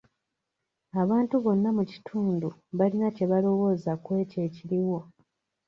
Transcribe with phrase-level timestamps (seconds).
[1.01, 4.99] Abantu bonna mu kitundu balina kye balowooza kw'ekyo ekiriwo.